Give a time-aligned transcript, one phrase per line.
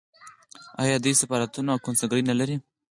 [0.83, 2.55] آیا دوی سفارتونه او کونسلګرۍ نلري؟